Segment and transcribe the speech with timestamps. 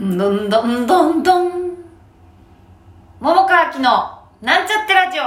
[0.00, 0.16] どん
[0.48, 1.74] どんどんどん。
[3.18, 5.24] 桃川きのなんちゃってラジオ。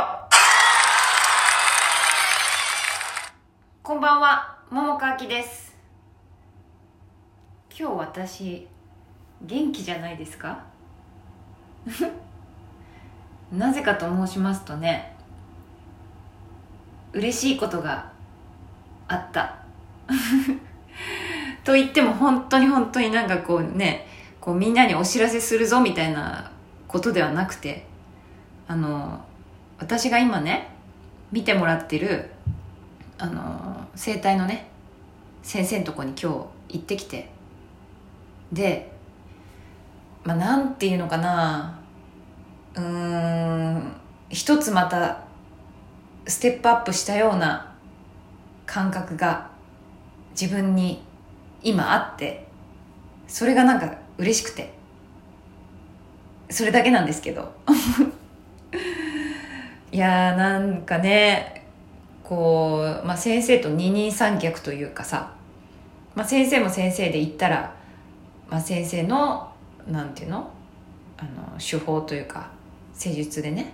[3.84, 5.76] こんばんは、桃川きです。
[7.78, 8.68] 今日私、
[9.42, 10.64] 元気じゃないですか？
[13.52, 15.18] なぜかと申しますとね、
[17.12, 18.10] 嬉しいことが
[19.10, 19.54] あった。
[21.66, 24.08] と言っても本当に本当になんかこうね
[24.42, 26.52] こうみんなにお知らせするぞみたいな
[26.88, 27.86] ことではなくて
[28.68, 29.24] あの
[29.78, 30.76] 私が今ね
[31.32, 32.32] 見てもらってる
[33.20, 34.68] あの整体のね
[35.44, 36.32] 先生のとこに今
[36.70, 37.30] 日行ってきて
[38.52, 38.92] で
[40.24, 41.80] まあなんていうのかな
[42.76, 43.94] うーん
[44.30, 45.24] 一つまた
[46.28, 47.74] ステップアップしたような
[48.66, 49.52] 感覚が
[50.32, 51.04] 自分に
[51.62, 52.48] 今あって
[53.28, 54.72] それがなんか嬉しくて。
[56.50, 57.54] それだけなんですけど。
[59.92, 61.66] いやーなんかね
[62.24, 65.34] こう、まあ、先生と二人三脚というかさ、
[66.16, 67.74] まあ、先生も先生で言ったら、
[68.48, 69.52] まあ、先生の
[69.88, 70.50] なんていうの？
[71.18, 72.50] あの手法というか
[72.94, 73.74] 施術でね、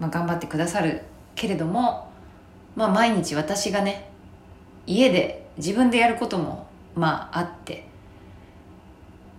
[0.00, 1.02] まあ、頑張ってくださる
[1.34, 2.10] けれども、
[2.74, 4.10] まあ、毎日私がね
[4.86, 7.86] 家で自分でやることもまああって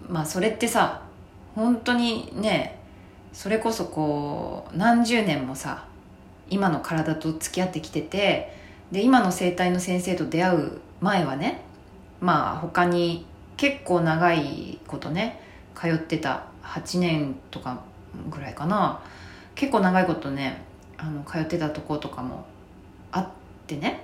[0.09, 1.01] まあそれってさ
[1.55, 2.79] 本当にね
[3.31, 5.85] それこそこう何十年もさ
[6.49, 8.53] 今の体と付き合ってきてて
[8.91, 11.61] で今の整体の先生と出会う前はね
[12.19, 13.25] まあ他に
[13.57, 15.41] 結構長いことね
[15.75, 17.81] 通ってた8年とか
[18.29, 19.01] ぐらいかな。
[19.55, 20.63] 結構長いことね
[20.97, 22.45] あの通ってたとことかも
[23.11, 23.27] あっ
[23.67, 24.03] てね。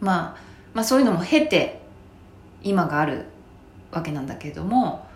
[0.00, 0.40] まあ
[0.74, 1.80] まあそういうのも経て
[2.62, 3.26] 今がある
[3.96, 5.06] わけなんだけれども、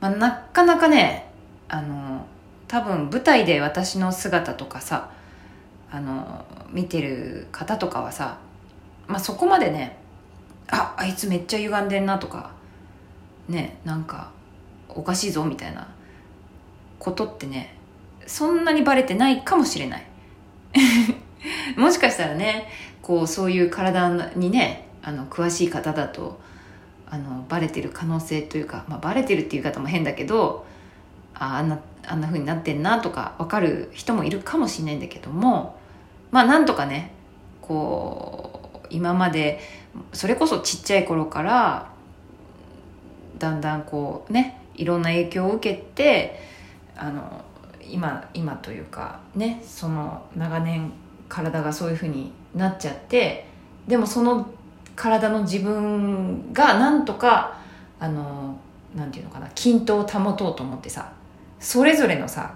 [0.00, 1.30] まあ、なかなかね
[1.68, 2.26] あの
[2.68, 5.10] 多分舞台で私の姿とかさ
[5.90, 8.38] あの見てる方とかはさ、
[9.06, 9.98] まあ、そこまでね
[10.70, 12.52] ああいつめっちゃ歪んでんなとか
[13.48, 14.30] ねなんか
[14.88, 15.88] おかしいぞみたいな
[16.98, 17.76] ことってね
[18.26, 20.06] そんなにバレてないかもしれない。
[21.76, 22.68] もしかしたらね
[23.02, 26.40] こうそういう体にねあの詳しい方だと
[27.14, 30.66] あのバレてる可能性というか、まあ、バレてるっていう方も変だけど
[31.32, 35.78] ああんなあんな風になってんなとか分かる人もいるかもしれないんだけども
[36.32, 37.12] まあなんとかね
[37.62, 39.60] こう今まで
[40.12, 41.88] それこそちっちゃい頃から
[43.38, 46.40] だんだんこうねいろんな影響を受けて
[46.96, 47.44] あの
[47.88, 50.92] 今今というかねその長年
[51.28, 53.46] 体がそういう風になっちゃって
[53.86, 54.50] でもその
[54.96, 57.58] 体の自分がなんとか
[57.98, 58.58] あの
[58.94, 61.12] なんていうのかな均等を保とうと思ってさ
[61.58, 62.54] それぞれのさ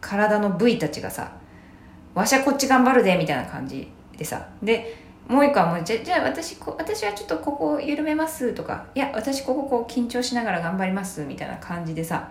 [0.00, 1.32] 体の部位たちがさ
[2.14, 4.96] わしゃこっち頑張るでみたいな感じでさで
[5.28, 12.30] もう一個はもうじゃじゃあ私こ私はちょっとここ緩めますとかいや私こここう緊張しながら頑張りますみたいな感じでさ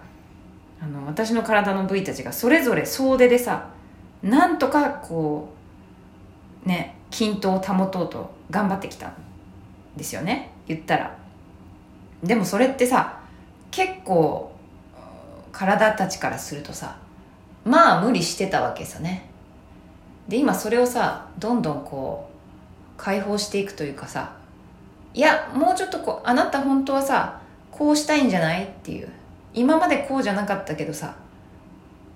[0.82, 3.70] あの私の体の部位たちがそれぞれ総出でさ
[4.22, 5.54] なんとかこ
[6.66, 9.14] うね均等を保とうと頑張ってきた
[10.00, 11.16] ですよね言ったら。
[12.24, 13.20] でもそれってさ
[13.70, 14.52] 結構
[15.52, 16.98] 体たちからするとさ
[17.64, 19.30] まあ無理してたわけさね。
[20.28, 24.34] で今それをさどんどんこう解放していくというかさ
[25.14, 29.10] いやもうちょっとこうあなた本当はさこうしたいんじゃないっていう。
[29.54, 31.16] 今までこうじゃなかったけどさ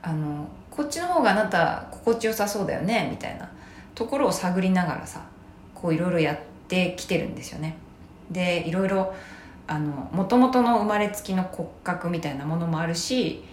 [0.02, 3.50] あのこっちの方があなた心地よさそうだよねみたいな
[3.96, 5.22] ところを探りながらさ
[5.74, 6.53] こういろいろやって
[6.98, 7.78] きてるんですよね。
[8.32, 9.14] でいろいろ
[9.68, 13.44] あの元々の生まれつきの骨格みたいなものもあるし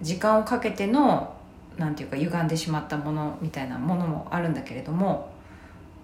[0.00, 1.34] 時間をかけての
[1.76, 5.30] なんていうか歪んでしまったものみたいなものもあるんだけれども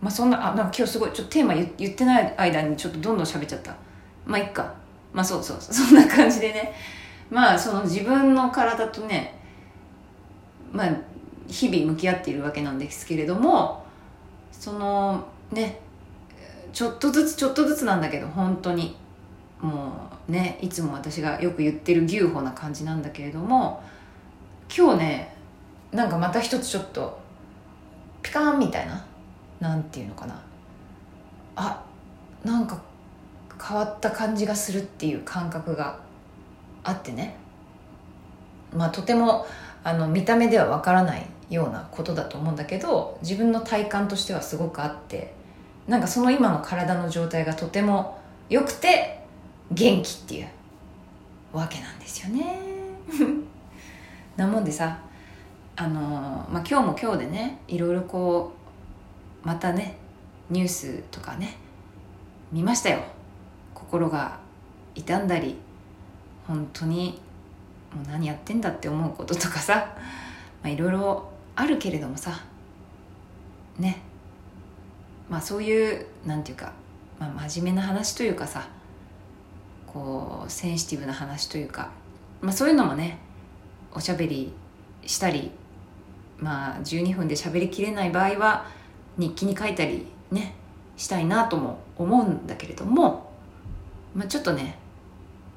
[0.00, 3.75] まあそんなあなんか今日すごいちょっとテーマ言言ってない間にちょっとどんどん喋っちゃった。
[4.25, 4.75] まあいっか。
[5.12, 6.75] まあそうそうそんな感じでね。
[7.31, 9.41] まあその自分の体とね
[10.72, 10.91] まあ
[11.48, 13.84] 日々向き合っているわけなんですけれども
[14.53, 15.80] そのね
[16.76, 18.94] ちょっとずつちょっとずつなんだけど本当に。
[19.62, 19.94] も
[20.28, 23.82] うねいつも私がよく言ってる牛歩な感じなんだけれども
[24.76, 25.34] 今日ね
[25.90, 27.18] なんかまた一つちょっと
[28.20, 29.02] ピカーンみたいな
[29.58, 30.38] なんていうのかな。
[31.56, 31.82] あ
[32.44, 32.78] なんか
[33.58, 35.98] 変わった感じがするっていう感覚が
[36.84, 37.36] あってね。
[38.74, 39.46] まあとても
[39.82, 45.46] あの見た目ではわからないようなことだと思うんだけど自分の体感としてはすごくあって。
[45.88, 48.18] なんかその今の体の状態がとても
[48.48, 49.21] 良くて
[49.71, 50.48] 元気っていう
[51.53, 52.59] わけなんですよね。
[54.36, 54.98] なもんでさ
[55.77, 56.00] あの
[56.50, 58.53] まあ今日も今日でねいろいろこ
[59.44, 59.97] うまたね
[60.50, 61.56] ニュースとかね
[62.50, 63.00] 見ましたよ。
[63.74, 64.38] 心が
[64.94, 65.56] 傷んだり
[66.47, 67.21] 本当に
[67.94, 69.94] もう何やってんだって思うこととかさ
[70.65, 72.41] いろいろあるけれどもさ
[73.78, 74.05] ね。
[75.28, 76.72] まあそういうなんていうか、
[77.18, 78.68] まあ、真面目な話というかさ
[79.86, 81.90] こうセンシティブな話というか、
[82.40, 83.18] まあ、そういうのもね
[83.92, 84.52] おしゃべり
[85.06, 85.50] したり
[86.38, 88.66] まあ12分で喋りきれない場合は
[89.16, 90.54] 日記に書いたりね
[90.96, 93.32] したいなとも思うんだけれども、
[94.14, 94.78] まあ、ちょっとね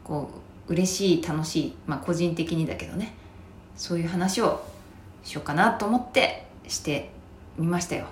[0.03, 0.29] こ
[0.67, 3.13] う嬉しい楽しいまあ個人的にだけどね
[3.75, 4.63] そういう話を
[5.23, 7.09] しようかなと思ってして
[7.57, 8.05] みましたよ。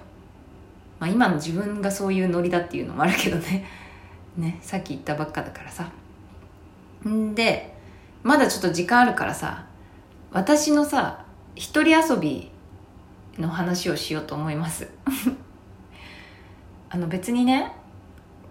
[1.00, 3.66] まあ、今の自分がそういうノリだっていうのもあるけどね。
[4.38, 5.90] ねさっき言ったばっかだからさ。
[7.08, 7.76] んで
[8.24, 9.66] まだちょっと時間あるからさ
[10.32, 12.52] 私のさ一人遊び
[13.38, 14.90] の話をしようと思います。
[16.90, 17.72] あの別にね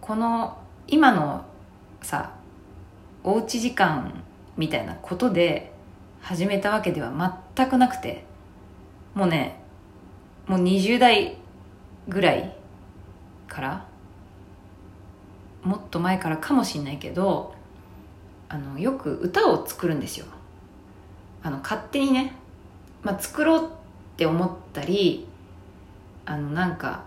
[0.00, 1.44] この今の
[2.02, 2.32] さ
[3.25, 4.22] おうち時間
[4.56, 5.72] みたいなことで
[6.20, 8.26] 始めたわけでは全くなくて。
[9.16, 9.58] もうね
[10.46, 11.38] もう20代
[12.08, 12.54] ぐらい
[13.48, 13.86] から
[15.62, 17.54] もっと前からかもしんないけど
[18.48, 20.26] あのよく歌を作るんですよ。
[21.42, 22.34] あの勝手にね、
[23.02, 23.68] まあ、作ろうっ
[24.16, 25.26] て思ったり
[26.24, 27.04] あのなんか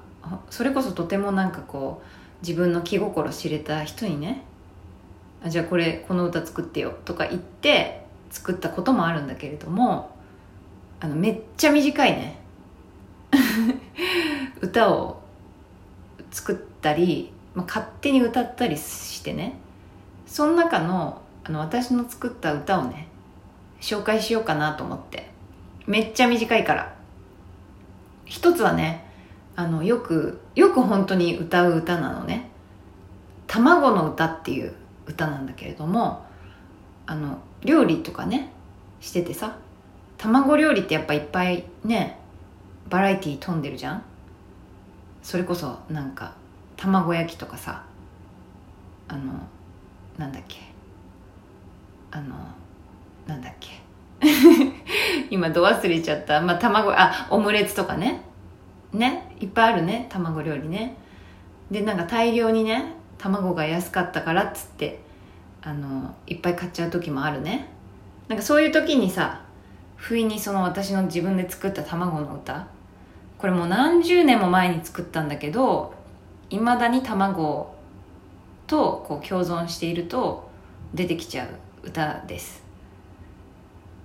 [0.50, 4.44] それこそとてもなんかこう自分の気心知れた人にね
[5.44, 10.16] あじゃあこれこの歌作ってよとか言って作ったこともあるんだけれども
[11.00, 12.40] あのめっちゃ短いね。
[14.62, 15.22] 歌を
[16.32, 19.58] 作ったり、まあ、勝手に歌ったりしてね
[20.26, 23.08] その中のあの私の作った歌をね
[23.82, 25.30] 紹介しようかなと思って。
[25.88, 26.94] めっちゃ短いから。
[28.26, 29.06] 一つはね
[29.56, 32.52] あのよくよく本当に歌う歌なのね
[33.48, 34.76] 「卵の歌」っていう
[35.08, 36.24] 歌なんだけれども
[37.08, 38.52] あの料理とかね
[39.02, 39.58] しててさ
[40.20, 42.20] 卵料理ってやっぱいっぱいね
[42.88, 44.04] バラエティー飛んでるじゃん。
[45.30, 46.34] それこそなんか
[46.76, 47.84] 卵焼きとかさ
[49.08, 49.34] あの
[50.18, 50.58] なんだっけ？
[52.10, 52.36] あの
[53.28, 53.80] なんだっけ？
[55.30, 56.42] 今ど忘れちゃった。
[56.42, 58.22] まあ卵あオムレツとかね。
[58.92, 59.36] ね？
[59.40, 60.08] いっぱいあるね。
[60.10, 60.98] 卵料理ね。
[61.70, 65.00] でなんか大量にね卵が安かったからっつって
[65.62, 67.68] あのいっぱい買っちゃう時もあるね。
[68.30, 69.42] なんかそういう時にさ
[69.96, 72.66] 不意にその私の自分で作った卵の歌
[73.40, 75.94] これもう何十年も前に作ったんだけど
[76.50, 77.74] いまだに卵
[78.68, 80.50] とこう共存していると
[80.94, 82.62] 出てきちゃう歌です。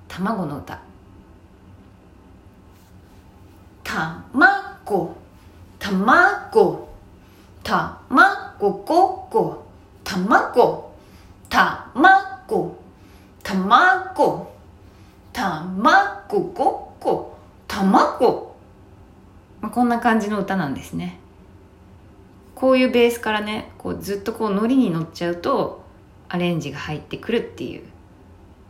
[0.06, 0.80] 卵の歌。
[3.82, 5.16] 卵。
[5.80, 6.88] 卵。
[7.64, 8.54] 卵。
[8.60, 9.66] ごご
[10.04, 10.94] 卵。
[11.48, 12.76] 卵。
[13.42, 14.52] 卵。
[15.32, 16.40] 卵。
[16.40, 17.84] ごご卵。
[17.90, 18.53] ま
[19.68, 21.18] あ、こんな感じの歌なんですね。
[22.54, 25.84] こういうベースからねこうずっとこうノリに乗っちゃうと
[26.28, 27.82] アレンジが入ってくるっていう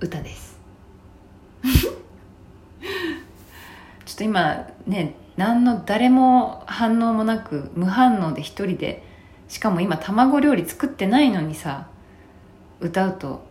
[0.01, 0.59] 歌です。
[4.05, 9.03] ちょっと今ね何の誰も反応もなく無反応で一人で
[9.49, 11.89] しかも今卵料理作ってないのにさ
[12.81, 13.47] 歌うと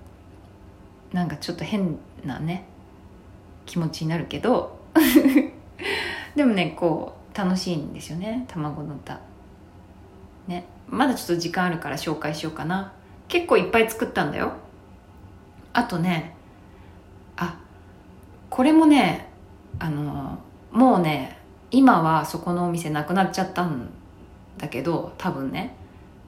[1.11, 2.65] なんかちょっと変なね
[3.65, 4.79] 気持ちになるけど。
[6.35, 9.19] でもねこう楽しいんですよね卵の歌。
[10.47, 10.65] ね。
[10.87, 12.93] まだちょっと時間あるから紹介しようかな。
[13.27, 14.53] 結構いっぱい作ったんだよ。
[15.73, 16.35] あとね
[17.35, 17.57] あ
[18.49, 19.29] これもね
[19.79, 20.37] あの
[20.71, 21.39] もうね
[21.71, 23.89] 今はそこのお店なくなっちゃったん
[24.57, 25.75] だけど多分ね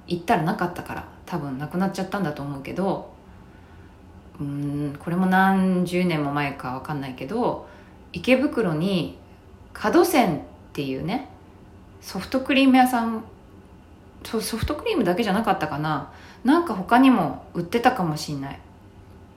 [0.07, 3.13] 行ったらなかったから多分なくなっちゃったんだと思うけど
[4.39, 7.67] うんこれも何十年も前か分かんないけど
[8.11, 9.17] 池袋に
[9.73, 10.41] 角仙
[10.75, 11.29] っていうね
[12.01, 13.23] ソフトクリーム屋さん
[14.25, 16.11] ソフトクリームだけじゃなかったかな。
[16.43, 18.59] なんか他にも売ってたかもしんない。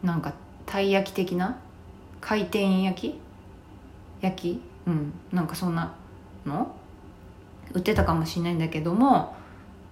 [0.02, 0.32] なんか
[0.66, 1.60] たい焼き的な？
[2.20, 3.20] 回転焼き？
[4.20, 4.62] 焼き？
[4.88, 5.12] うん。
[5.30, 5.94] なんかそんな
[6.44, 6.74] の？
[7.72, 9.36] 売ってたかもしんないんだけども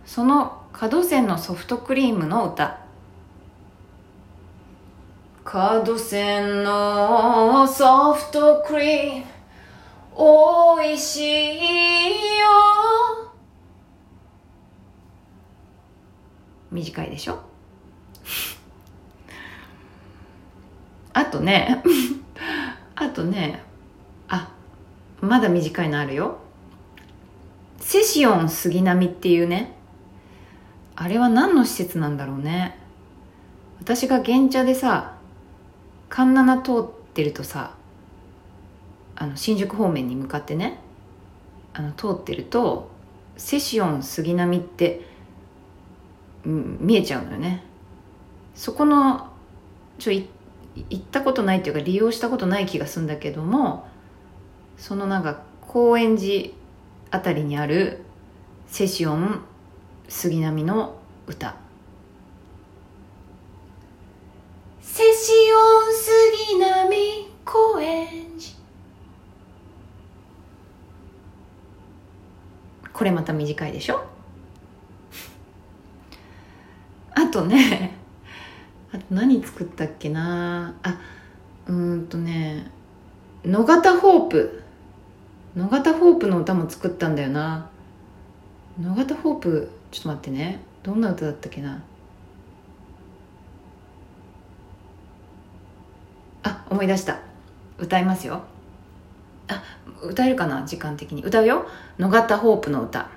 [0.04, 2.80] その角栓のソフトクリームの歌。
[5.44, 9.35] 角栓のソフトクリーム。
[10.18, 12.46] おいしいよ。
[16.70, 17.38] 短いでしょ？
[21.12, 21.82] あとね
[22.96, 23.62] あとね
[24.28, 24.48] あ
[25.20, 26.38] まだ短いのあるよ。
[27.78, 29.76] セシオン杉並っていうね
[30.96, 32.78] あれは何の施設なんだろうね。
[33.78, 35.14] 私が原茶でさ
[36.08, 37.72] 環七通ってるとさ
[39.16, 40.78] あの新宿方面に向かってね
[41.72, 42.90] あの通ってると
[43.36, 45.02] セシオン杉並って、
[46.44, 47.62] うん、見えちゃうのよね。
[48.54, 49.28] そこの
[49.98, 50.28] ちょい
[50.90, 53.86] 行ったことないっていうか利用したことない気がするんだけども
[54.76, 56.50] そのなんか高円寺
[57.10, 58.02] あたりにある
[58.66, 59.42] セシオン
[60.08, 61.56] 杉並の歌。
[64.80, 66.96] セシオン杉並
[67.44, 68.06] 高円
[68.38, 68.65] 寺。
[72.96, 74.00] これまた短いでしょ？
[77.14, 77.92] あとね
[78.90, 80.74] あと何作ったっけな？
[80.82, 80.98] あ
[81.66, 82.70] うんとね
[83.44, 84.62] 野方ホープ。
[85.54, 87.68] 野方ホープの歌も作ったんだよな。
[88.80, 90.60] 野方ホープちょっと待ってね。
[90.82, 91.82] どんな歌だったっけな？
[96.44, 97.18] あ思い出した。
[97.78, 98.40] 歌いますよ。
[100.02, 101.22] 歌えるかな時間的に。
[101.24, 101.66] 歌うよ。
[101.98, 103.08] 野方ホープの歌。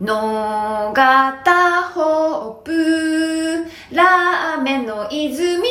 [0.00, 0.12] 野
[0.92, 5.62] 方ホープラーメンの泉。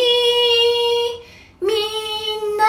[1.62, 1.70] みん
[2.58, 2.66] な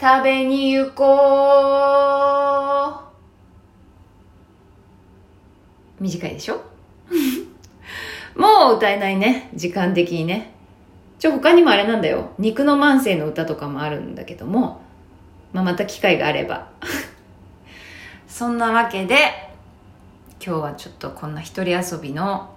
[0.00, 1.04] 食べに行こ
[6.00, 6.02] う。
[6.02, 6.60] 短いでしょ？
[8.36, 9.50] もう歌えないね。
[9.54, 10.55] 時間的にね。
[11.18, 12.32] ちょ他にもあれなんだよ。
[12.38, 14.82] 肉の万世の歌とかもあるんだけども、
[15.52, 16.68] まあ、また機会があれば。
[18.28, 19.16] そんなわけで
[20.44, 22.50] 今日はちょっとこんな一人遊びの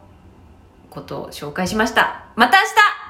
[0.89, 2.25] ことを紹介しました。
[2.36, 2.88] また明日!